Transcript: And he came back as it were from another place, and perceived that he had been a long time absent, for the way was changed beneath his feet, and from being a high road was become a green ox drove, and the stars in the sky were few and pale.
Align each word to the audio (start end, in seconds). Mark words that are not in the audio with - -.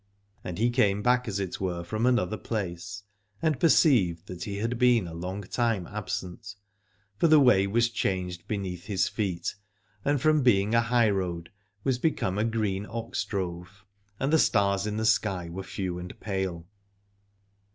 And 0.43 0.57
he 0.57 0.71
came 0.71 1.03
back 1.03 1.27
as 1.27 1.39
it 1.39 1.61
were 1.61 1.83
from 1.83 2.07
another 2.07 2.35
place, 2.35 3.03
and 3.39 3.59
perceived 3.59 4.25
that 4.25 4.45
he 4.45 4.55
had 4.57 4.79
been 4.79 5.07
a 5.07 5.13
long 5.13 5.43
time 5.43 5.85
absent, 5.85 6.55
for 7.19 7.27
the 7.27 7.39
way 7.39 7.67
was 7.67 7.87
changed 7.87 8.47
beneath 8.47 8.85
his 8.87 9.07
feet, 9.07 9.53
and 10.03 10.19
from 10.19 10.41
being 10.41 10.73
a 10.73 10.81
high 10.81 11.11
road 11.11 11.51
was 11.83 11.99
become 11.99 12.39
a 12.39 12.43
green 12.43 12.87
ox 12.89 13.23
drove, 13.23 13.85
and 14.19 14.33
the 14.33 14.39
stars 14.39 14.87
in 14.87 14.97
the 14.97 15.05
sky 15.05 15.49
were 15.49 15.61
few 15.61 15.99
and 15.99 16.19
pale. 16.19 16.65